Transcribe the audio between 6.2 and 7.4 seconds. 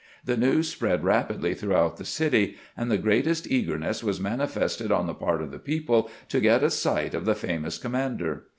to get a sight of the